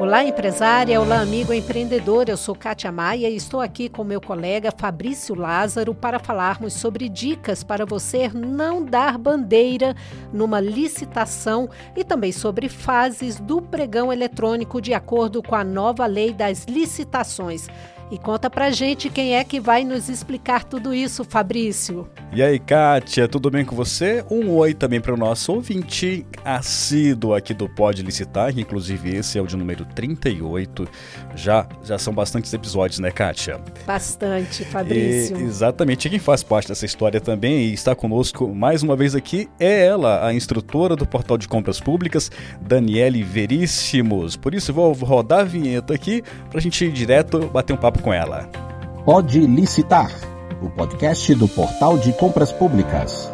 [0.00, 2.28] Olá, empresária, olá, amigo empreendedor.
[2.28, 7.08] Eu sou Kátia Maia e estou aqui com meu colega Fabrício Lázaro para falarmos sobre
[7.08, 9.96] dicas para você não dar bandeira
[10.32, 16.32] numa licitação e também sobre fases do pregão eletrônico de acordo com a nova lei
[16.32, 17.66] das licitações.
[18.10, 22.08] E conta pra gente quem é que vai nos explicar tudo isso, Fabrício.
[22.32, 24.24] E aí, Kátia, tudo bem com você?
[24.30, 29.38] Um oi também para o nosso ouvinte assíduo aqui do Pode Licitar, que inclusive esse
[29.38, 30.88] é o de número 38.
[31.34, 33.60] Já, já são bastantes episódios, né, Kátia?
[33.86, 35.38] Bastante, Fabrício.
[35.38, 36.08] E, exatamente.
[36.08, 40.26] Quem faz parte dessa história também e está conosco mais uma vez aqui é ela,
[40.26, 44.34] a instrutora do Portal de Compras Públicas, Daniele Veríssimos.
[44.34, 47.97] Por isso, vou rodar a vinheta aqui para a gente ir direto bater um papo
[48.00, 48.48] com ela.
[49.04, 50.10] Pode licitar,
[50.62, 53.32] o podcast do Portal de Compras Públicas.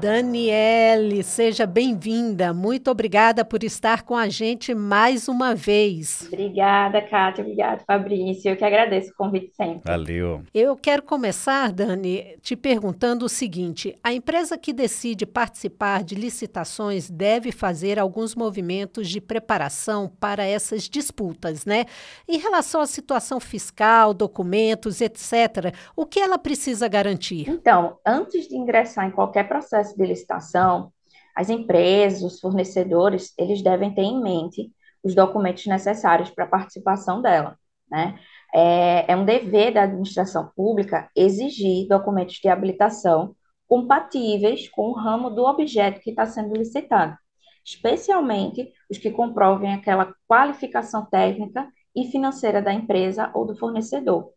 [0.00, 2.54] Daniele, seja bem-vinda.
[2.54, 6.26] Muito obrigada por estar com a gente mais uma vez.
[6.32, 7.44] Obrigada, Kátia.
[7.44, 8.50] Obrigada, Fabrício.
[8.50, 9.82] Eu que agradeço o convite sempre.
[9.84, 10.42] Valeu.
[10.54, 17.10] Eu quero começar, Dani, te perguntando o seguinte: a empresa que decide participar de licitações
[17.10, 21.84] deve fazer alguns movimentos de preparação para essas disputas, né?
[22.26, 27.50] Em relação à situação fiscal, documentos, etc., o que ela precisa garantir?
[27.50, 30.92] Então, antes de ingressar em qualquer processo processo de licitação,
[31.34, 34.70] as empresas, os fornecedores, eles devem ter em mente
[35.02, 37.56] os documentos necessários para a participação dela,
[37.90, 38.18] né?
[38.52, 43.34] É, é um dever da administração pública exigir documentos de habilitação
[43.66, 47.16] compatíveis com o ramo do objeto que está sendo licitado,
[47.64, 54.32] especialmente os que comprovem aquela qualificação técnica e financeira da empresa ou do fornecedor.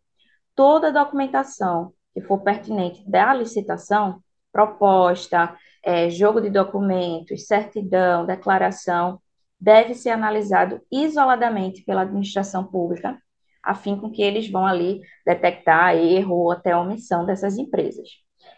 [0.54, 4.22] Toda documentação que for pertinente da licitação
[4.54, 9.20] proposta, é, jogo de documentos, certidão, declaração,
[9.60, 13.18] deve ser analisado isoladamente pela administração pública,
[13.62, 18.08] a fim com que eles vão ali detectar erro ou até omissão dessas empresas.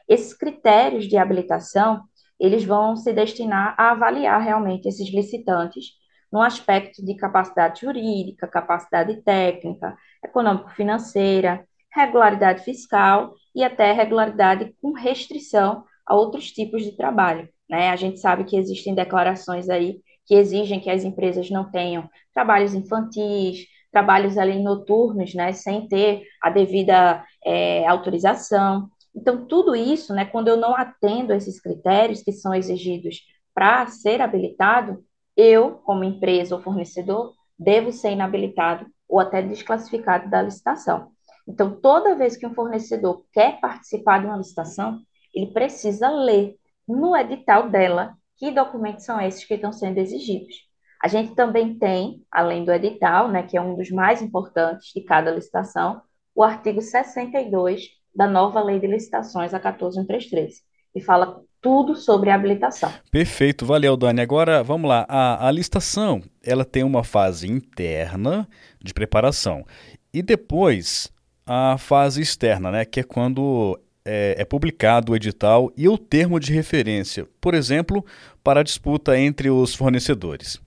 [0.06, 2.02] Esses critérios de habilitação,
[2.38, 5.86] eles vão se destinar a avaliar realmente esses licitantes
[6.30, 15.84] no aspecto de capacidade jurídica, capacidade técnica, econômico-financeira, regularidade fiscal e até regularidade com restrição
[16.06, 17.48] a outros tipos de trabalho.
[17.68, 17.88] Né?
[17.88, 22.74] A gente sabe que existem declarações aí que exigem que as empresas não tenham trabalhos
[22.74, 28.90] infantis, trabalhos ali noturnos, né, sem ter a devida é, autorização.
[29.14, 33.20] Então, tudo isso, né, quando eu não atendo esses critérios que são exigidos
[33.54, 35.02] para ser habilitado,
[35.34, 41.15] eu, como empresa ou fornecedor, devo ser inabilitado ou até desclassificado da licitação.
[41.46, 45.00] Então, toda vez que um fornecedor quer participar de uma licitação,
[45.34, 46.56] ele precisa ler
[46.88, 50.66] no edital dela que documentos são esses que estão sendo exigidos.
[51.02, 55.02] A gente também tem, além do edital, né, que é um dos mais importantes de
[55.02, 56.00] cada licitação,
[56.34, 57.82] o artigo 62
[58.14, 62.92] da nova Lei de Licitações, a 14133, que fala tudo sobre habilitação.
[63.10, 64.20] Perfeito, valeu, Dani.
[64.20, 65.04] Agora, vamos lá.
[65.08, 68.48] A, a licitação, ela tem uma fase interna
[68.82, 69.64] de preparação
[70.12, 71.12] e depois
[71.46, 76.40] a fase externa, né, que é quando é, é, publicado o edital e o termo
[76.40, 78.04] de referência, por exemplo,
[78.42, 80.60] para a disputa entre os fornecedores.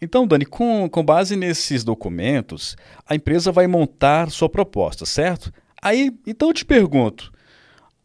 [0.00, 2.76] Então, Dani, com, com base nesses documentos,
[3.08, 5.52] a empresa vai montar sua proposta, certo?
[5.80, 7.32] Aí, então eu te pergunto,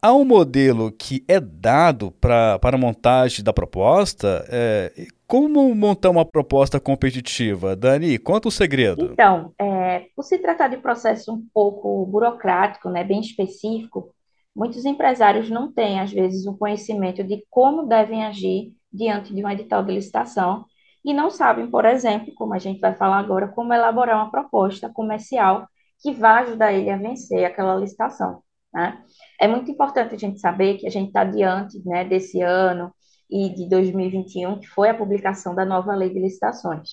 [0.02, 4.44] há um modelo que é dado pra, para a montagem da proposta?
[4.48, 4.92] É,
[5.26, 7.76] como montar uma proposta competitiva?
[7.76, 9.10] Dani, conta o segredo.
[9.12, 14.12] Então, é, por se tratar de processo um pouco burocrático, né, bem específico,
[14.54, 19.48] muitos empresários não têm, às vezes, o conhecimento de como devem agir diante de um
[19.48, 20.64] edital de licitação
[21.04, 24.90] e não sabem, por exemplo, como a gente vai falar agora, como elaborar uma proposta
[24.92, 25.66] comercial
[26.02, 28.42] que vá ajudar ele a vencer aquela licitação.
[28.72, 29.02] Né?
[29.40, 32.92] É muito importante a gente saber que a gente está diante né, desse ano
[33.28, 36.90] e de 2021, que foi a publicação da nova lei de licitações.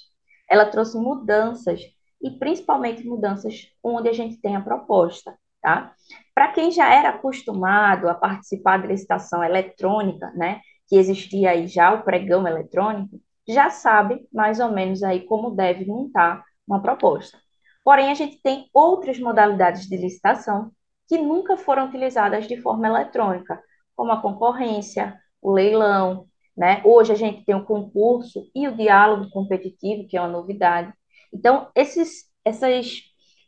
[0.49, 1.81] Ela trouxe mudanças,
[2.21, 5.37] e principalmente mudanças onde a gente tem a proposta.
[5.61, 5.93] Tá?
[6.33, 11.93] Para quem já era acostumado a participar de licitação eletrônica, né, que existia aí já
[11.93, 17.37] o pregão eletrônico, já sabe mais ou menos aí como deve montar uma proposta.
[17.83, 20.71] Porém, a gente tem outras modalidades de licitação
[21.07, 23.61] que nunca foram utilizadas de forma eletrônica,
[23.95, 26.81] como a concorrência, o leilão, né?
[26.83, 30.91] Hoje a gente tem o concurso e o diálogo competitivo, que é uma novidade.
[31.33, 33.01] Então, esses, essas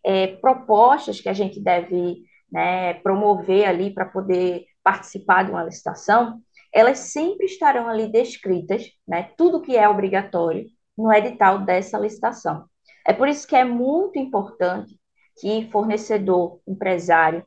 [0.06, 6.42] é, propostas que a gente deve né, promover ali para poder participar de uma licitação,
[6.74, 10.66] elas sempre estarão ali descritas, né, tudo que é obrigatório
[10.98, 12.66] no edital dessa licitação.
[13.06, 14.99] É por isso que é muito importante
[15.40, 17.46] que fornecedor, empresário,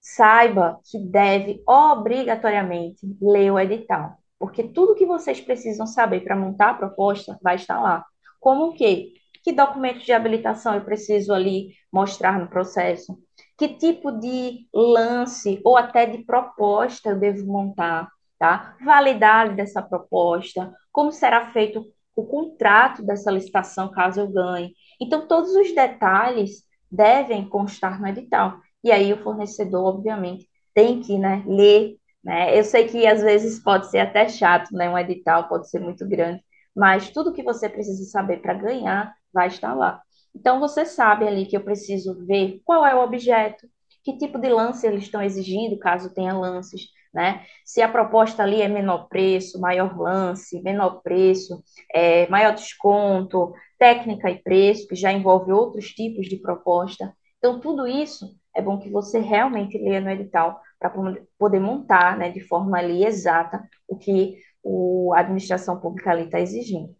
[0.00, 6.70] saiba que deve obrigatoriamente ler o edital, porque tudo que vocês precisam saber para montar
[6.70, 8.04] a proposta vai estar lá.
[8.38, 9.12] Como o quê?
[9.42, 13.18] Que documentos de habilitação eu preciso ali mostrar no processo?
[13.58, 18.76] Que tipo de lance ou até de proposta eu devo montar, tá?
[18.84, 21.84] Validade dessa proposta, como será feito
[22.14, 24.72] o contrato dessa licitação caso eu ganhe.
[25.00, 28.58] Então, todos os detalhes devem constar no edital.
[28.82, 31.96] E aí o fornecedor, obviamente, tem que né, ler.
[32.22, 32.58] Né?
[32.58, 34.88] Eu sei que às vezes pode ser até chato, né?
[34.88, 36.42] Um edital pode ser muito grande,
[36.74, 40.02] mas tudo que você precisa saber para ganhar vai estar lá.
[40.34, 43.66] Então você sabe ali que eu preciso ver qual é o objeto,
[44.04, 47.44] que tipo de lance eles estão exigindo, caso tenha lances, né?
[47.64, 51.62] Se a proposta ali é menor preço, maior lance, menor preço,
[51.92, 57.12] é, maior desconto, técnica e preço, que já envolve outros tipos de proposta.
[57.38, 60.92] Então, tudo isso é bom que você realmente leia no edital para
[61.38, 66.40] poder montar né, de forma ali exata o que o, a administração pública ali está
[66.40, 66.94] exigindo.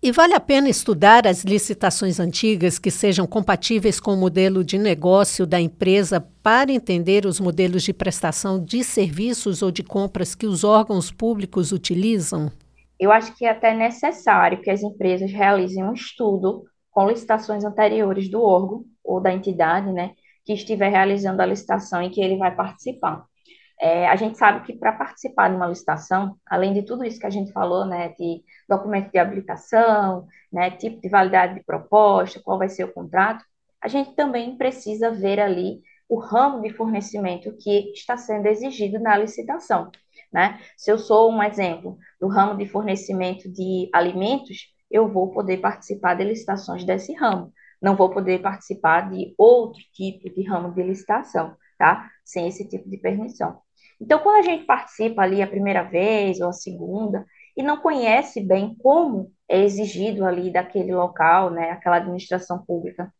[0.00, 4.78] E vale a pena estudar as licitações antigas que sejam compatíveis com o modelo de
[4.78, 10.46] negócio da empresa para entender os modelos de prestação de serviços ou de compras que
[10.46, 12.48] os órgãos públicos utilizam?
[12.98, 16.62] Eu acho que é até necessário que as empresas realizem um estudo
[16.92, 20.12] com licitações anteriores do órgão ou da entidade, né,
[20.44, 23.24] que estiver realizando a licitação e que ele vai participar.
[23.80, 27.26] É, a gente sabe que para participar de uma licitação, além de tudo isso que
[27.26, 32.58] a gente falou, né, de documento de habilitação, né, tipo de validade de proposta, qual
[32.58, 33.44] vai ser o contrato,
[33.80, 39.16] a gente também precisa ver ali o ramo de fornecimento que está sendo exigido na
[39.16, 39.90] licitação.
[40.32, 40.58] Né?
[40.76, 46.14] Se eu sou um exemplo do ramo de fornecimento de alimentos, eu vou poder participar
[46.14, 47.52] de licitações desse ramo.
[47.80, 52.10] Não vou poder participar de outro tipo de ramo de licitação, tá?
[52.24, 53.60] Sem esse tipo de permissão.
[54.00, 58.40] Então, quando a gente participa ali a primeira vez ou a segunda e não conhece
[58.40, 63.12] bem como é exigido ali daquele local, né, aquela administração pública,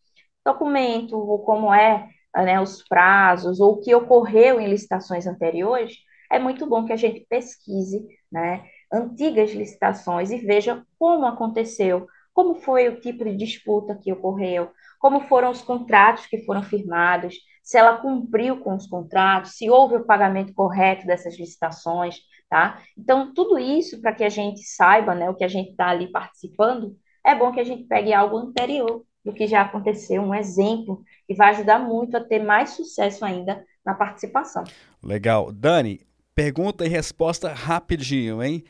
[0.45, 5.97] documento ou como é né, os prazos ou o que ocorreu em licitações anteriores,
[6.31, 12.55] é muito bom que a gente pesquise, né, antigas licitações e veja como aconteceu, como
[12.55, 14.71] foi o tipo de disputa que ocorreu,
[15.01, 17.37] como foram os contratos que foram firmados,
[17.69, 22.17] se ela cumpriu com os contratos, se houve o pagamento correto dessas licitações,
[22.49, 22.81] tá?
[22.97, 26.11] Então, tudo isso para que a gente saiba, né, o que a gente está ali
[26.11, 31.03] participando, é bom que a gente pegue algo anterior do que já aconteceu, um exemplo,
[31.27, 34.65] que vai ajudar muito a ter mais sucesso ainda na participação.
[35.03, 35.53] Legal.
[35.53, 36.01] Dani,
[36.35, 38.65] pergunta e resposta rapidinho, hein?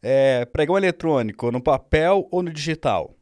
[0.00, 3.16] É, pregão eletrônico no papel ou no digital?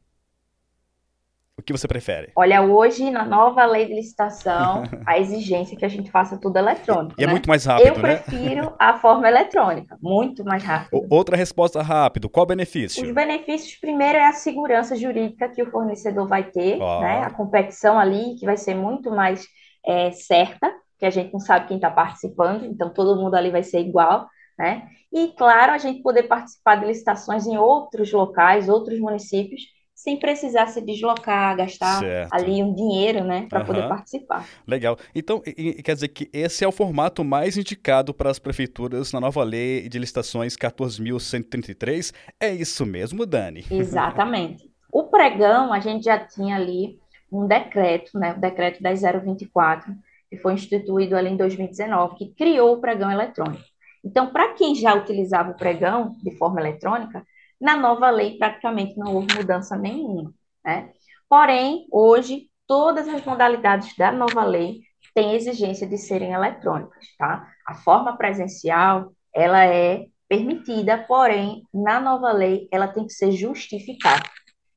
[1.60, 2.32] O que você prefere?
[2.34, 6.56] Olha, hoje, na nova lei de licitação, a exigência é que a gente faça tudo
[6.56, 7.14] eletrônico.
[7.18, 7.30] E é né?
[7.30, 8.16] é muito mais rápido, Eu né?
[8.16, 11.06] prefiro a forma eletrônica, muito mais rápido.
[11.10, 13.04] Outra resposta rápido, qual o benefício?
[13.04, 17.00] Os benefícios, primeiro, é a segurança jurídica que o fornecedor vai ter, oh.
[17.00, 17.24] né?
[17.24, 19.46] A competição ali, que vai ser muito mais
[19.86, 23.62] é, certa, que a gente não sabe quem está participando, então todo mundo ali vai
[23.62, 24.26] ser igual,
[24.58, 24.88] né?
[25.12, 29.60] E, claro, a gente poder participar de licitações em outros locais, outros municípios,
[30.02, 32.32] sem precisar se deslocar, gastar certo.
[32.32, 33.66] ali um dinheiro, né, para uhum.
[33.66, 34.48] poder participar.
[34.66, 34.96] Legal.
[35.14, 35.42] Então,
[35.84, 39.90] quer dizer que esse é o formato mais indicado para as prefeituras na nova lei
[39.90, 42.14] de licitações 14.133.
[42.40, 43.62] É isso mesmo, Dani?
[43.70, 44.70] Exatamente.
[44.90, 46.98] o pregão, a gente já tinha ali
[47.30, 49.94] um decreto, né, o decreto 10024,
[50.30, 53.62] que foi instituído ali em 2019, que criou o pregão eletrônico.
[54.02, 57.22] Então, para quem já utilizava o pregão de forma eletrônica,
[57.60, 60.32] na nova lei, praticamente não houve mudança nenhuma.
[60.64, 60.92] Né?
[61.28, 64.80] Porém, hoje, todas as modalidades da nova lei
[65.14, 67.06] têm exigência de serem eletrônicas.
[67.18, 67.46] Tá?
[67.66, 74.22] A forma presencial ela é permitida, porém, na nova lei, ela tem que ser justificada.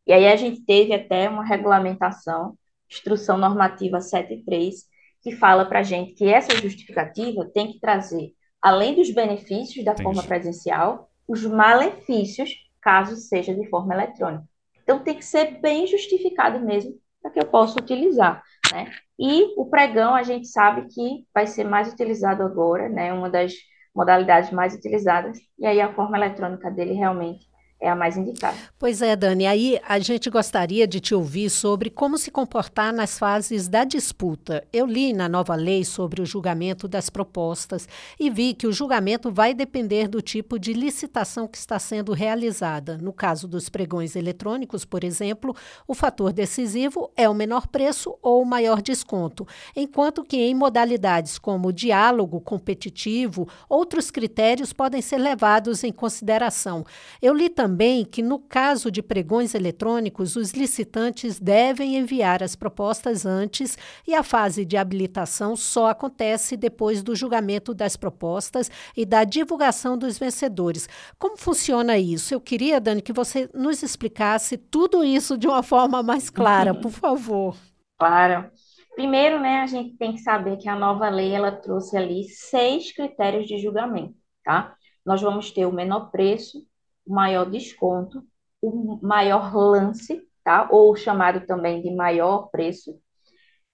[0.06, 2.58] E aí a gente teve até uma regulamentação,
[2.92, 4.75] Instrução Normativa 73,
[5.22, 9.94] que fala para a gente que essa justificativa tem que trazer, além dos benefícios da
[9.94, 10.04] Entendi.
[10.04, 12.50] forma presencial, os malefícios
[12.84, 14.44] caso seja de forma eletrônica.
[14.84, 18.92] Então, tem que ser bem justificado mesmo para que eu possa utilizar, né?
[19.18, 23.13] E o pregão, a gente sabe que vai ser mais utilizado agora, né?
[23.13, 23.54] Uma das
[23.96, 27.48] modalidades mais utilizadas, e aí a forma eletrônica dele realmente
[27.84, 28.56] é a mais indicada.
[28.80, 29.46] Pois é, Dani.
[29.46, 34.66] Aí a gente gostaria de te ouvir sobre como se comportar nas fases da disputa.
[34.72, 37.88] Eu li na nova lei sobre o julgamento das propostas
[38.18, 42.98] e vi que o julgamento vai depender do tipo de licitação que está sendo realizada.
[42.98, 45.54] No caso dos pregões eletrônicos, por exemplo,
[45.86, 51.38] o fator decisivo é o menor preço ou o maior desconto, enquanto que em modalidades
[51.38, 56.86] como diálogo competitivo, outros critérios podem ser levados em consideração.
[57.22, 62.56] Eu li também também que, no caso de pregões eletrônicos, os licitantes devem enviar as
[62.56, 63.75] propostas antes
[64.08, 69.98] e a fase de habilitação só acontece depois do julgamento das propostas e da divulgação
[69.98, 70.88] dos vencedores.
[71.18, 72.36] Como funciona isso?
[72.36, 76.92] Eu queria, Dani, que você nos explicasse tudo isso de uma forma mais clara, por
[76.92, 77.56] favor.
[77.98, 78.51] Claro.
[78.94, 82.92] Primeiro, né, a gente tem que saber que a nova lei ela trouxe ali seis
[82.92, 84.13] critérios de julgamento,
[84.44, 84.75] tá?
[85.03, 86.60] Nós vamos ter o menor preço,
[87.05, 88.24] o maior desconto,
[88.62, 90.67] o maior lance, tá?
[90.72, 93.00] Ou chamado também de maior preço,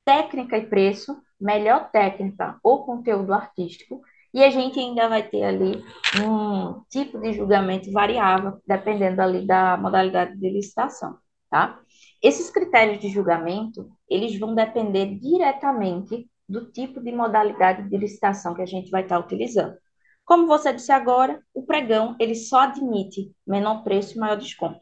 [0.06, 4.02] técnica e preço, melhor técnica ou conteúdo artístico,
[4.34, 5.84] e a gente ainda vai ter ali
[6.24, 11.18] um tipo de julgamento variável, dependendo ali da modalidade de licitação,
[11.50, 11.80] tá?
[12.22, 18.62] Esses critérios de julgamento, eles vão depender diretamente do tipo de modalidade de licitação que
[18.62, 19.76] a gente vai estar utilizando.
[20.30, 24.80] Como você disse agora, o pregão ele só admite menor preço e maior desconto.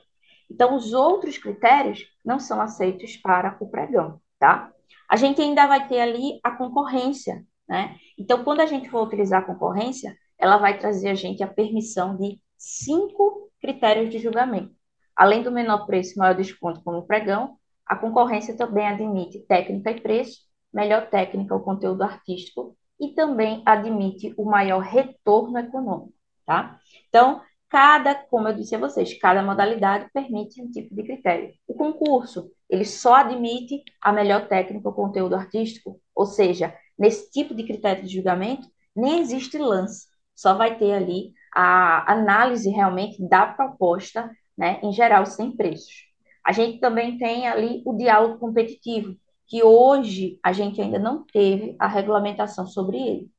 [0.51, 4.69] Então, os outros critérios não são aceitos para o pregão, tá?
[5.09, 7.95] A gente ainda vai ter ali a concorrência, né?
[8.19, 12.17] Então, quando a gente for utilizar a concorrência, ela vai trazer a gente a permissão
[12.17, 14.75] de cinco critérios de julgamento.
[15.15, 20.01] Além do menor preço e maior desconto como pregão, a concorrência também admite técnica e
[20.01, 20.41] preço,
[20.73, 26.13] melhor técnica ou conteúdo artístico e também admite o maior retorno econômico,
[26.45, 26.79] tá?
[27.09, 31.53] Então, cada, como eu disse a vocês, cada modalidade permite um tipo de critério.
[31.67, 37.53] O concurso, ele só admite a melhor técnica ou conteúdo artístico, ou seja, nesse tipo
[37.53, 43.47] de critério de julgamento, nem existe lance, só vai ter ali a análise realmente da
[43.47, 46.07] proposta, né, em geral, sem preços.
[46.43, 49.15] A gente também tem ali o diálogo competitivo,
[49.47, 53.31] que hoje a gente ainda não teve a regulamentação sobre ele.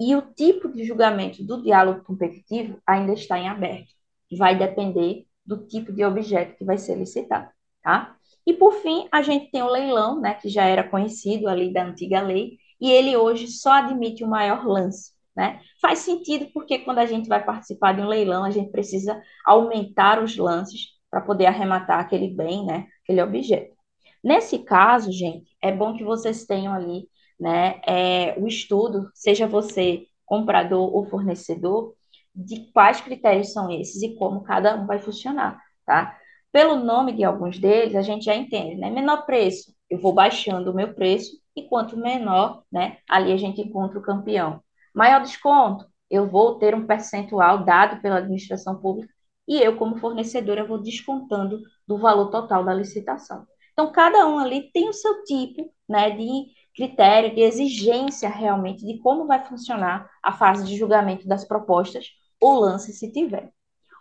[0.00, 3.92] E o tipo de julgamento do diálogo competitivo ainda está em aberto.
[4.36, 7.50] Vai depender do tipo de objeto que vai ser licitado,
[7.82, 8.16] tá?
[8.46, 11.84] E por fim, a gente tem o leilão, né, que já era conhecido ali da
[11.84, 15.60] antiga lei, e ele hoje só admite o maior lance, né?
[15.80, 20.22] Faz sentido porque quando a gente vai participar de um leilão, a gente precisa aumentar
[20.22, 23.76] os lances para poder arrematar aquele bem, né, aquele objeto.
[24.22, 30.06] Nesse caso, gente, é bom que vocês tenham ali né, é, o estudo, seja você
[30.24, 31.94] comprador ou fornecedor,
[32.34, 36.16] de quais critérios são esses e como cada um vai funcionar, tá?
[36.50, 38.90] Pelo nome de alguns deles, a gente já entende, né?
[38.90, 43.60] Menor preço, eu vou baixando o meu preço, e quanto menor, né, ali a gente
[43.60, 44.62] encontra o campeão.
[44.94, 49.12] Maior desconto, eu vou ter um percentual dado pela administração pública
[49.46, 53.46] e eu, como fornecedora, vou descontando do valor total da licitação.
[53.72, 58.98] Então, cada um ali tem o seu tipo né, de critério, de exigência realmente de
[58.98, 62.06] como vai funcionar a fase de julgamento das propostas
[62.40, 63.50] ou lance, se tiver.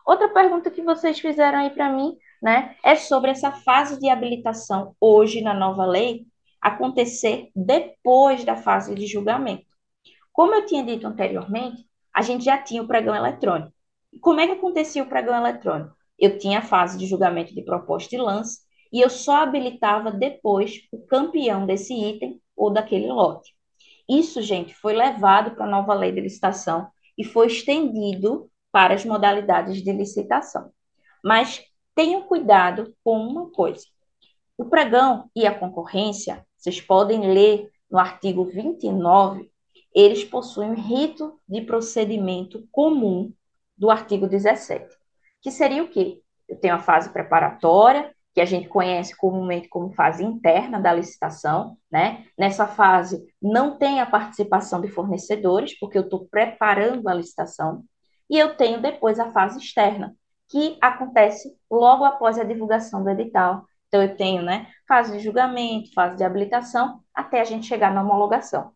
[0.05, 4.95] Outra pergunta que vocês fizeram aí para mim né, é sobre essa fase de habilitação
[4.99, 6.25] hoje na nova lei
[6.59, 9.65] acontecer depois da fase de julgamento.
[10.31, 13.73] Como eu tinha dito anteriormente, a gente já tinha o pregão eletrônico.
[14.13, 15.95] E como é que acontecia o pregão eletrônico?
[16.19, 18.59] Eu tinha a fase de julgamento de proposta e lance,
[18.91, 23.55] e eu só habilitava depois o campeão desse item ou daquele lote.
[24.09, 29.05] Isso, gente, foi levado para a nova lei de licitação e foi estendido para as
[29.05, 30.71] modalidades de licitação.
[31.23, 31.63] Mas
[31.95, 33.85] tenham cuidado com uma coisa.
[34.57, 39.49] O pregão e a concorrência, vocês podem ler no artigo 29,
[39.93, 43.33] eles possuem um rito de procedimento comum
[43.77, 44.95] do artigo 17,
[45.41, 46.21] que seria o quê?
[46.47, 51.77] Eu tenho a fase preparatória, que a gente conhece comumente como fase interna da licitação,
[51.91, 52.25] né?
[52.37, 57.83] Nessa fase não tem a participação de fornecedores, porque eu estou preparando a licitação,
[58.29, 60.15] e eu tenho depois a fase externa,
[60.49, 63.65] que acontece logo após a divulgação do edital.
[63.87, 68.01] Então, eu tenho, né, fase de julgamento, fase de habilitação, até a gente chegar na
[68.01, 68.71] homologação.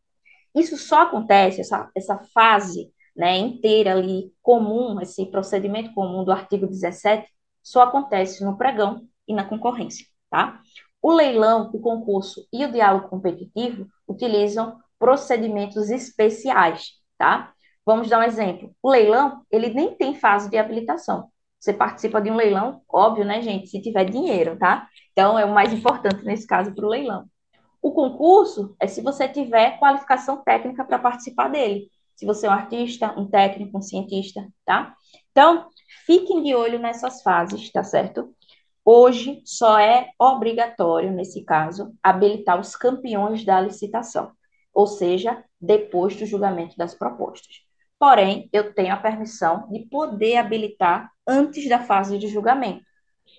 [0.54, 6.68] Isso só acontece, essa, essa fase né, inteira ali, comum, esse procedimento comum do artigo
[6.68, 7.30] 17,
[7.64, 10.62] só acontece no pregão e na concorrência, tá?
[11.01, 17.53] O leilão, o concurso e o diálogo competitivo utilizam procedimentos especiais, tá?
[17.86, 18.75] Vamos dar um exemplo.
[18.82, 21.29] O leilão, ele nem tem fase de habilitação.
[21.60, 23.67] você participa de um leilão, óbvio, né, gente?
[23.67, 24.88] Se tiver dinheiro, tá?
[25.12, 27.25] Então, é o mais importante nesse caso para o leilão.
[27.82, 31.88] O concurso é se você tiver qualificação técnica para participar dele.
[32.15, 34.96] Se você é um artista, um técnico, um cientista, tá?
[35.32, 35.67] Então,
[36.05, 38.34] fiquem de olho nessas fases, tá certo?
[38.88, 44.32] Hoje só é obrigatório, nesse caso, habilitar os campeões da licitação,
[44.72, 47.65] ou seja, depois do julgamento das propostas.
[47.98, 52.86] Porém, eu tenho a permissão de poder habilitar antes da fase de julgamento.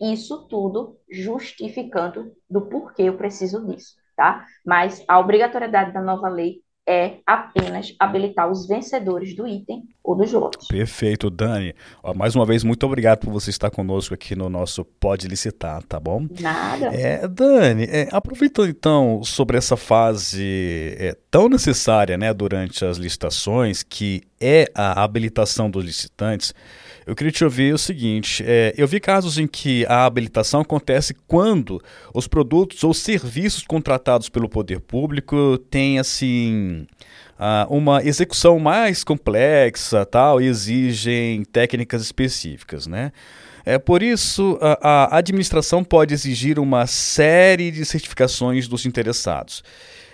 [0.00, 4.44] Isso tudo justificando do porquê eu preciso disso, tá?
[4.64, 10.32] Mas a obrigatoriedade da nova lei é apenas habilitar os vencedores do item ou dos
[10.32, 10.68] lotes.
[10.68, 11.74] Perfeito, Dani.
[12.02, 15.82] Ó, mais uma vez, muito obrigado por você estar conosco aqui no nosso Pode Licitar,
[15.82, 16.26] tá bom?
[16.40, 16.86] Nada.
[16.94, 23.82] É, Dani, é, aproveitando então sobre essa fase é, tão necessária né, durante as licitações,
[23.82, 26.54] que é a habilitação dos licitantes,
[27.06, 31.14] eu queria te ouvir o seguinte: é, eu vi casos em que a habilitação acontece
[31.26, 31.80] quando
[32.12, 36.86] os produtos ou serviços contratados pelo poder público têm assim
[37.68, 43.12] uma execução mais complexa, tal, e exigem técnicas específicas, né?
[43.64, 49.62] É, por isso, a, a administração pode exigir uma série de certificações dos interessados.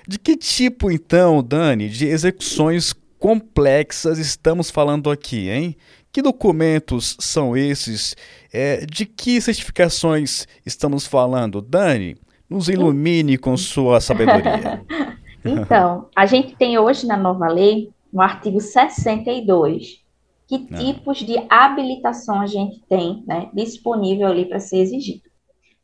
[0.09, 5.77] De que tipo, então, Dani, de execuções complexas estamos falando aqui, hein?
[6.11, 8.17] Que documentos são esses?
[8.53, 11.63] É, de que certificações estamos falando?
[11.63, 12.17] Dani,
[12.51, 14.85] nos ilumine com sua sabedoria.
[15.45, 20.01] então, a gente tem hoje na nova lei, no artigo 62,
[20.49, 20.77] que ah.
[20.79, 25.31] tipos de habilitação a gente tem né, disponível ali para ser exigido.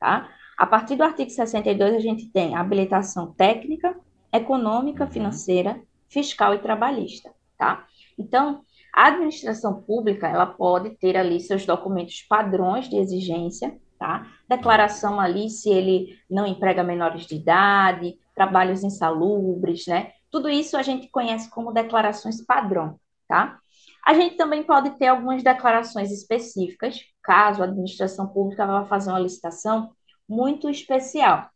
[0.00, 0.28] Tá?
[0.58, 3.94] A partir do artigo 62, a gente tem habilitação técnica,
[4.32, 5.10] econômica, uhum.
[5.10, 7.32] financeira, fiscal e trabalhista.
[7.56, 7.86] Tá?
[8.18, 8.62] Então,
[8.94, 14.26] a administração pública, ela pode ter ali seus documentos padrões de exigência, tá?
[14.48, 20.12] Declaração ali se ele não emprega menores de idade, trabalhos insalubres, né?
[20.30, 22.98] Tudo isso a gente conhece como declarações padrão,
[23.28, 23.58] tá?
[24.04, 29.20] A gente também pode ter algumas declarações específicas, caso a administração pública vá fazer uma
[29.20, 29.90] licitação
[30.28, 31.48] muito especial.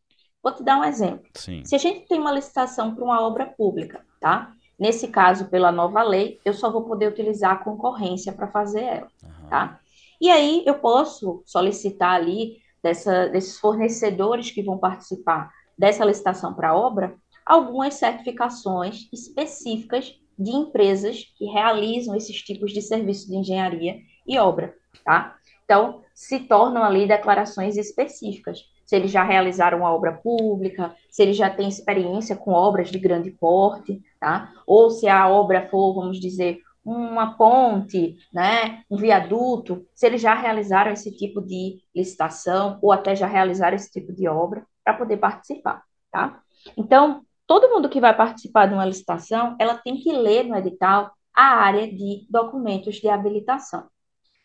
[0.42, 1.26] Vou te dar um exemplo.
[1.34, 1.64] Sim.
[1.64, 4.52] Se a gente tem uma licitação para uma obra pública, tá?
[4.78, 9.08] Nesse caso, pela nova lei, eu só vou poder utilizar a concorrência para fazer ela,
[9.22, 9.48] uhum.
[9.50, 9.80] tá?
[10.20, 16.74] E aí eu posso solicitar ali dessa, desses fornecedores que vão participar dessa licitação para
[16.76, 24.38] obra algumas certificações específicas de empresas que realizam esses tipos de serviço de engenharia e
[24.38, 25.36] obra, tá?
[25.64, 28.60] Então, se tornam ali declarações específicas.
[28.86, 32.98] Se eles já realizaram uma obra pública, se eles já têm experiência com obras de
[32.98, 34.52] grande porte, tá?
[34.64, 40.32] Ou se a obra for, vamos dizer, uma ponte, né, um viaduto, se eles já
[40.32, 45.16] realizaram esse tipo de licitação ou até já realizaram esse tipo de obra para poder
[45.16, 45.82] participar,
[46.12, 46.40] tá?
[46.76, 51.10] Então, todo mundo que vai participar de uma licitação, ela tem que ler no edital
[51.34, 53.88] a área de documentos de habilitação.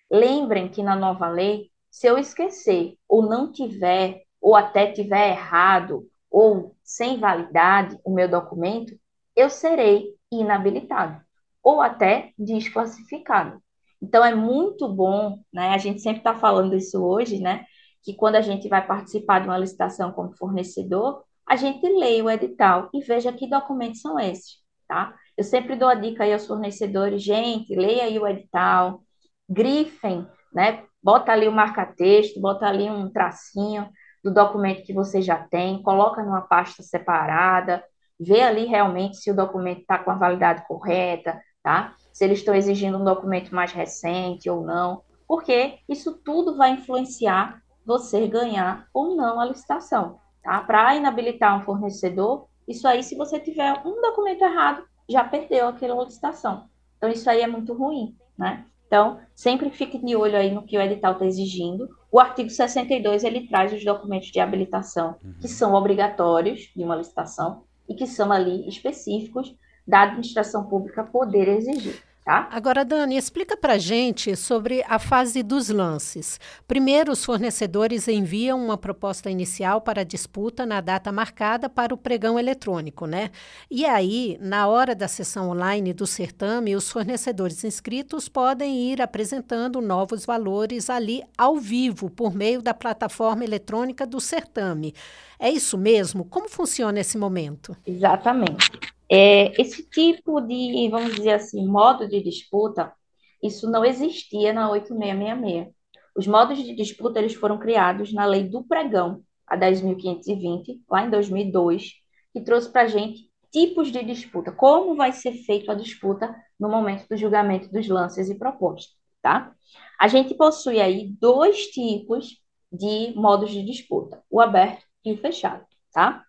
[0.10, 6.08] Lembrem que na nova lei, se eu esquecer ou não tiver ou até tiver errado
[6.32, 8.98] ou sem validade o meu documento,
[9.38, 11.22] eu serei inabilitado
[11.64, 13.62] ou até desclassificado.
[14.02, 15.70] Então é muito bom, né?
[15.70, 17.66] A gente sempre está falando isso hoje, né?
[18.04, 22.30] Que quando a gente vai participar de uma licitação como fornecedor, a gente leia o
[22.30, 25.16] edital e veja que documentos são esses, tá?
[25.38, 29.02] Eu sempre dou a dica aí aos fornecedores, gente, leia aí o edital,
[29.48, 30.84] grifem, né?
[31.02, 33.90] Bota ali o marca-texto, bota ali um tracinho
[34.24, 37.84] do documento que você já tem, coloca numa pasta separada,
[38.20, 41.94] ver ali realmente se o documento está com a validade correta, tá?
[42.12, 47.62] Se eles estão exigindo um documento mais recente ou não, porque isso tudo vai influenciar
[47.86, 50.62] você ganhar ou não a licitação, tá?
[50.62, 56.04] Para inabilitar um fornecedor, isso aí, se você tiver um documento errado, já perdeu aquela
[56.04, 56.66] licitação.
[56.98, 58.66] Então, isso aí é muito ruim, né?
[58.88, 61.90] Então, sempre fique de olho aí no que o edital está exigindo.
[62.12, 67.64] O artigo 62, ele traz os documentos de habilitação que são obrigatórios de uma licitação,
[67.88, 69.56] e que são ali específicos
[69.88, 72.04] da administração pública poder exigir.
[72.28, 72.50] Tá?
[72.52, 76.42] Agora, Dani, explica para gente sobre a fase dos lances.
[76.68, 81.98] Primeiro, os fornecedores enviam uma proposta inicial para a disputa na data marcada para o
[81.98, 83.32] pregão eletrônico, né?
[83.72, 89.80] E aí, na hora da sessão online do certame, os fornecedores inscritos podem ir apresentando
[89.80, 94.94] novos valores ali ao vivo, por meio da plataforma eletrônica do certame.
[95.40, 96.26] É isso mesmo?
[96.26, 97.74] Como funciona esse momento?
[97.86, 98.97] Exatamente.
[99.10, 102.94] É, esse tipo de, vamos dizer assim, modo de disputa,
[103.42, 105.76] isso não existia na 8666.
[106.16, 111.10] Os modos de disputa eles foram criados na Lei do Pregão, a 10.520, lá em
[111.10, 111.94] 2002,
[112.34, 116.70] que trouxe para a gente tipos de disputa, como vai ser feita a disputa no
[116.70, 119.54] momento do julgamento dos lances e propostas, tá?
[120.00, 122.42] A gente possui aí dois tipos
[122.72, 126.24] de modos de disputa, o aberto e o fechado, tá?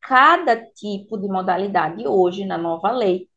[0.00, 3.28] Cada tipo de modalidade hoje na nova lei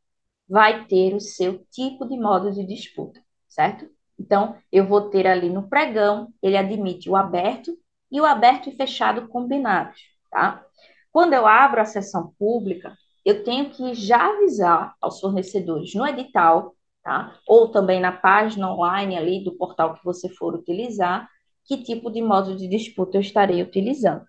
[0.47, 3.89] vai ter o seu tipo de modo de disputa, certo?
[4.19, 7.76] Então, eu vou ter ali no pregão, ele admite o aberto
[8.12, 10.63] e o aberto e fechado combinados, tá?
[11.12, 12.95] Quando eu abro a sessão pública,
[13.26, 17.36] eu tenho que já avisar aos fornecedores no edital, tá?
[17.47, 21.28] Ou também na página online ali do portal que você for utilizar,
[21.65, 24.26] que tipo de modo de disputa eu estarei utilizando.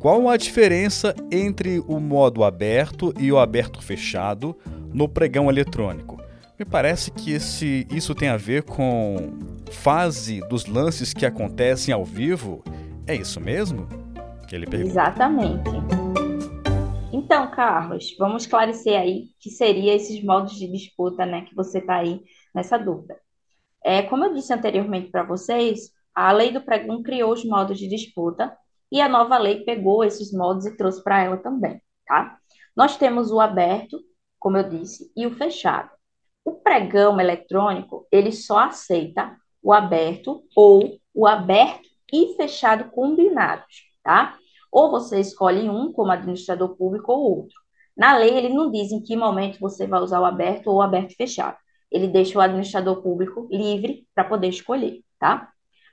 [0.00, 4.56] qual a diferença entre o modo aberto e o aberto fechado
[4.92, 6.20] no pregão eletrônico?
[6.58, 9.32] Me parece que esse, isso tem a ver com
[9.70, 12.62] fase dos lances que acontecem ao vivo.
[13.06, 13.88] É isso mesmo?
[14.52, 14.90] Ele pergunta.
[14.90, 16.23] Exatamente.
[17.54, 22.22] Carlos, vamos esclarecer aí que seria esses modos de disputa, né, que você está aí
[22.54, 23.18] nessa dúvida.
[23.84, 27.86] É, como eu disse anteriormente para vocês, a lei do pregão criou os modos de
[27.88, 28.56] disputa
[28.90, 32.38] e a nova lei pegou esses modos e trouxe para ela também, tá?
[32.76, 34.00] Nós temos o aberto,
[34.38, 35.90] como eu disse, e o fechado.
[36.44, 44.36] O pregão eletrônico, ele só aceita o aberto ou o aberto e fechado combinados, tá?
[44.74, 47.54] Ou você escolhe um como administrador público ou outro.
[47.96, 50.82] Na lei, ele não diz em que momento você vai usar o aberto ou o
[50.82, 51.56] aberto fechado.
[51.92, 55.48] Ele deixa o administrador público livre para poder escolher, tá?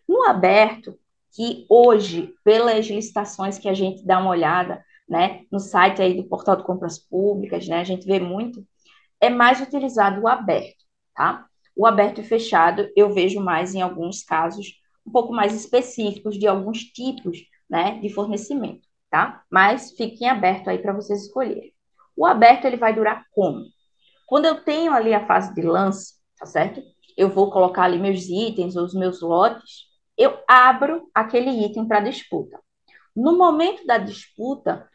[0.09, 0.97] No aberto,
[1.35, 6.23] que hoje, pelas licitações que a gente dá uma olhada, né, no site aí do
[6.23, 8.65] Portal de Compras Públicas, né, a gente vê muito,
[9.19, 11.45] é mais utilizado o aberto, tá?
[11.75, 14.73] O aberto e fechado eu vejo mais em alguns casos
[15.05, 19.43] um pouco mais específicos de alguns tipos né, de fornecimento, tá?
[19.49, 21.73] Mas fiquem aberto aí para vocês escolherem.
[22.17, 23.63] O aberto ele vai durar como?
[24.27, 26.81] Quando eu tenho ali a fase de lance, tá certo?
[27.17, 29.85] Eu vou colocar ali meus itens ou os meus lotes,
[30.17, 32.59] eu abro aquele item para disputa.
[33.15, 34.85] No momento da disputa,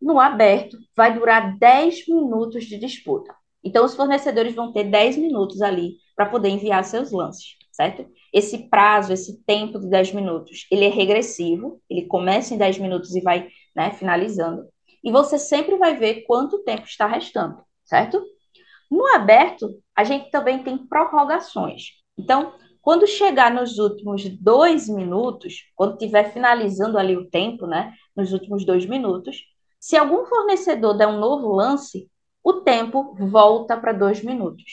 [0.00, 3.34] no aberto, vai durar 10 minutos de disputa.
[3.62, 8.06] Então, os fornecedores vão ter 10 minutos ali para poder enviar seus lances, certo?
[8.32, 13.14] Esse prazo, esse tempo de 10 minutos, ele é regressivo, ele começa em 10 minutos
[13.14, 14.64] e vai né, finalizando.
[15.04, 18.22] E você sempre vai ver quanto tempo está restando, certo?
[18.90, 21.88] No aberto, a gente também tem prorrogações.
[22.18, 28.32] Então, quando chegar nos últimos dois minutos, quando estiver finalizando ali o tempo, né, nos
[28.32, 29.38] últimos dois minutos,
[29.78, 32.08] se algum fornecedor der um novo lance,
[32.42, 34.64] o tempo volta para dois minutos.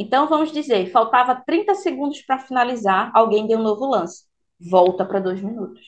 [0.00, 4.24] Então, vamos dizer, faltava 30 segundos para finalizar, alguém deu um novo lance.
[4.58, 5.78] Volta para dois minutos.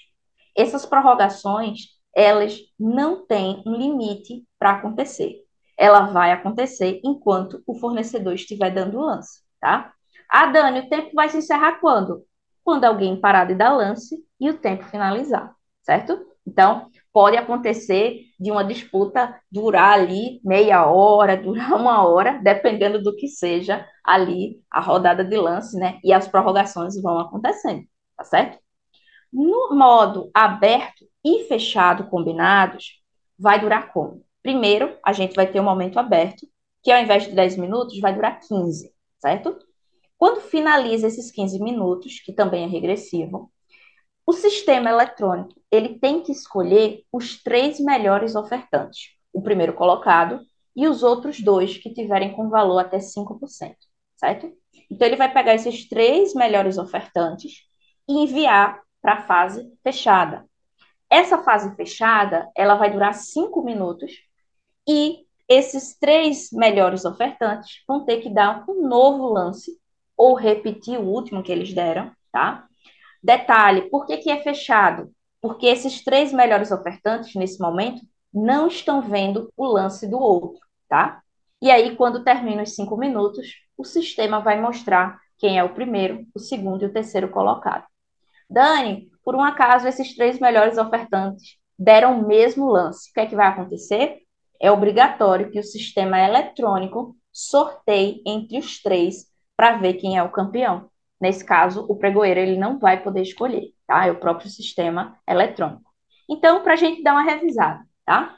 [0.54, 5.36] Essas prorrogações, elas não têm um limite para acontecer.
[5.78, 9.94] Ela vai acontecer enquanto o fornecedor estiver dando lance, tá?
[10.28, 12.22] Ah, Dani, o tempo vai se encerrar quando?
[12.62, 16.22] Quando alguém parar de dar lance e o tempo finalizar, certo?
[16.46, 23.14] Então, pode acontecer de uma disputa durar ali meia hora, durar uma hora, dependendo do
[23.14, 25.98] que seja ali a rodada de lance, né?
[26.02, 27.84] E as prorrogações vão acontecendo,
[28.16, 28.58] tá certo?
[29.32, 33.00] No modo aberto e fechado combinados,
[33.38, 34.24] vai durar como?
[34.42, 36.46] Primeiro, a gente vai ter um momento aberto,
[36.82, 39.56] que ao invés de 10 minutos, vai durar 15, certo?
[40.18, 43.52] Quando finaliza esses 15 minutos, que também é regressivo,
[44.26, 50.40] o sistema eletrônico ele tem que escolher os três melhores ofertantes, o primeiro colocado
[50.76, 53.74] e os outros dois que tiverem com valor até 5%,
[54.14, 54.52] certo?
[54.90, 57.62] Então, ele vai pegar esses três melhores ofertantes
[58.06, 60.44] e enviar para a fase fechada.
[61.08, 64.12] Essa fase fechada, ela vai durar cinco minutos
[64.86, 69.78] e esses três melhores ofertantes vão ter que dar um novo lance
[70.16, 72.66] ou repetir o último que eles deram, tá?
[73.22, 75.10] Detalhe, por que, que é fechado?
[75.42, 78.00] Porque esses três melhores ofertantes, nesse momento,
[78.32, 81.20] não estão vendo o lance do outro, tá?
[81.60, 86.24] E aí, quando termina os cinco minutos, o sistema vai mostrar quem é o primeiro,
[86.34, 87.84] o segundo e o terceiro colocado.
[88.48, 93.10] Dani, por um acaso, esses três melhores ofertantes deram o mesmo lance.
[93.10, 94.18] O que é que vai acontecer?
[94.60, 99.26] É obrigatório que o sistema eletrônico sorteie entre os três
[99.56, 100.88] para ver quem é o campeão.
[101.20, 104.06] Nesse caso, o pregoeiro ele não vai poder escolher, tá?
[104.06, 105.92] É o próprio sistema eletrônico.
[106.28, 108.34] Então, para a gente dar uma revisada, tá?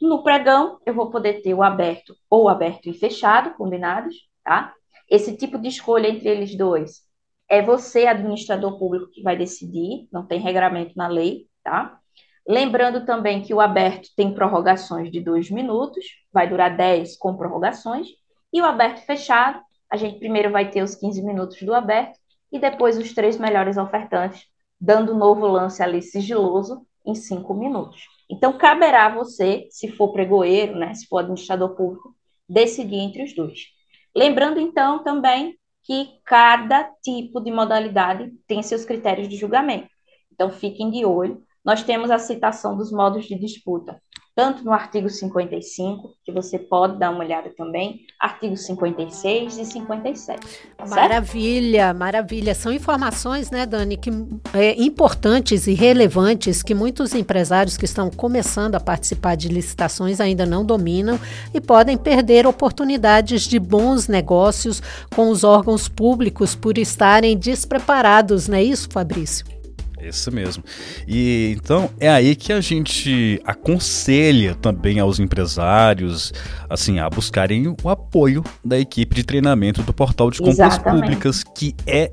[0.00, 4.74] No pregão, eu vou poder ter o aberto ou aberto e fechado, combinados, tá?
[5.10, 7.06] Esse tipo de escolha entre eles dois
[7.48, 11.98] é você, administrador público, que vai decidir, não tem regramento na lei, tá?
[12.46, 18.06] Lembrando também que o aberto tem prorrogações de dois minutos, vai durar 10 com prorrogações,
[18.52, 22.18] e o aberto fechado, a gente primeiro vai ter os 15 minutos do aberto
[22.52, 24.46] e depois os três melhores ofertantes,
[24.80, 28.06] dando um novo lance ali sigiloso em cinco minutos.
[28.30, 32.14] Então, caberá a você, se for pregoeiro, né, se for administrador público,
[32.48, 33.66] decidir entre os dois.
[34.14, 39.88] Lembrando, então, também que cada tipo de modalidade tem seus critérios de julgamento.
[40.32, 41.42] Então, fiquem de olho.
[41.64, 44.00] Nós temos a citação dos modos de disputa
[44.38, 50.40] tanto no artigo 55, que você pode dar uma olhada também, artigo 56 e 57.
[50.76, 52.54] Tá maravilha, maravilha.
[52.54, 54.10] São informações, né, Dani, que
[54.54, 60.46] é, importantes e relevantes que muitos empresários que estão começando a participar de licitações ainda
[60.46, 61.18] não dominam
[61.52, 64.80] e podem perder oportunidades de bons negócios
[65.16, 69.57] com os órgãos públicos por estarem despreparados, não é isso, Fabrício?
[70.00, 70.62] Isso mesmo.
[71.06, 76.32] E então é aí que a gente aconselha também aos empresários
[76.68, 81.02] assim a buscarem o apoio da equipe de treinamento do Portal de Compras Exatamente.
[81.02, 82.10] Públicas, que é,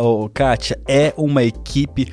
[0.00, 2.12] oh, Kátia, é uma equipe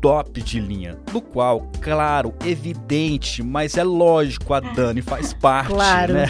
[0.00, 6.14] top de linha, do qual, claro, evidente, mas é lógico, a Dani faz parte, claro.
[6.14, 6.26] né?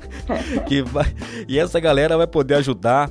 [0.66, 1.12] que vai,
[1.46, 3.10] e essa galera vai poder ajudar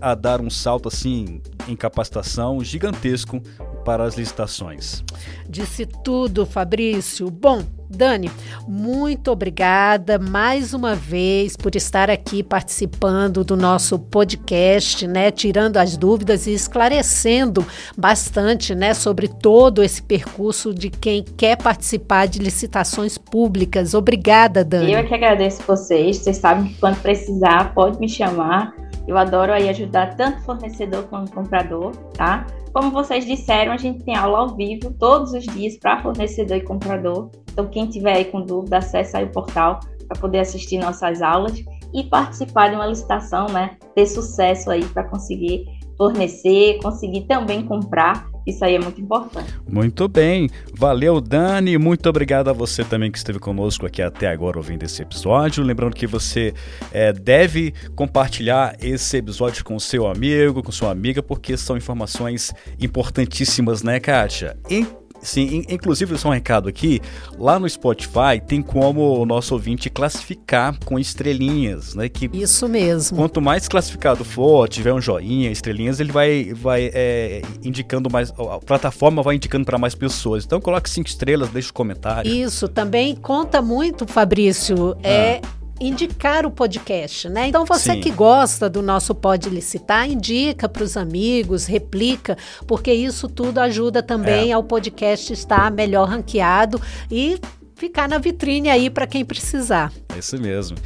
[0.00, 3.40] a dar um salto assim em capacitação gigantesco
[3.84, 5.02] para as licitações.
[5.48, 7.30] Disse tudo, Fabrício.
[7.30, 8.30] Bom, Dani,
[8.68, 15.96] muito obrigada mais uma vez por estar aqui participando do nosso podcast, né, tirando as
[15.96, 23.18] dúvidas e esclarecendo bastante, né, sobre todo esse percurso de quem quer participar de licitações
[23.18, 23.92] públicas.
[23.92, 24.92] Obrigada, Dani.
[24.92, 26.18] Eu é que agradeço vocês.
[26.18, 28.72] Vocês sabem que quando precisar, pode me chamar.
[29.10, 32.46] Eu adoro aí ajudar tanto fornecedor quanto comprador, tá?
[32.72, 36.60] Como vocês disseram, a gente tem aula ao vivo todos os dias para fornecedor e
[36.60, 37.28] comprador.
[37.50, 41.60] Então, quem tiver aí com dúvida, acesse aí o portal para poder assistir nossas aulas
[41.92, 43.76] e participar de uma licitação, né?
[43.96, 45.64] Ter sucesso aí para conseguir
[45.98, 49.52] fornecer, conseguir também comprar isso aí é muito importante.
[49.68, 50.48] Muito bem.
[50.74, 51.76] Valeu, Dani.
[51.78, 55.62] Muito obrigado a você também que esteve conosco aqui até agora ouvindo esse episódio.
[55.62, 56.54] Lembrando que você
[56.92, 63.82] é, deve compartilhar esse episódio com seu amigo, com sua amiga, porque são informações importantíssimas,
[63.82, 64.56] né, Kátia?
[65.22, 67.00] Sim, inclusive só um recado aqui,
[67.38, 72.08] lá no Spotify tem como o nosso ouvinte classificar com estrelinhas, né?
[72.08, 73.16] Que Isso mesmo.
[73.16, 78.58] Quanto mais classificado for, tiver um joinha, estrelinhas, ele vai, vai é, indicando mais, a
[78.58, 80.44] plataforma vai indicando para mais pessoas.
[80.44, 82.32] Então coloque cinco estrelas, deixe um comentário.
[82.32, 84.96] Isso também conta muito, Fabrício.
[85.02, 87.48] É ah indicar o podcast, né?
[87.48, 88.00] Então você Sim.
[88.00, 94.02] que gosta do nosso Pode Licitar, indica para os amigos, replica, porque isso tudo ajuda
[94.02, 94.52] também é.
[94.52, 97.40] ao podcast estar melhor ranqueado e
[97.74, 99.90] ficar na vitrine aí para quem precisar.
[100.14, 100.76] É isso mesmo.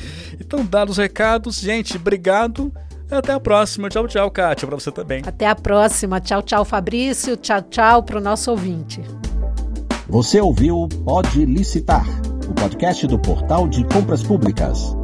[0.41, 2.73] Então, dados os recados, gente, obrigado.
[3.11, 3.89] Até a próxima.
[3.89, 5.23] Tchau, tchau, Kátia, para você também.
[5.27, 6.21] Até a próxima.
[6.21, 7.37] Tchau, tchau, Fabrício.
[7.37, 9.03] Tchau, tchau para o nosso ouvinte.
[10.09, 12.07] Você ouviu Pode Licitar
[12.49, 14.95] o podcast do Portal de Compras Públicas.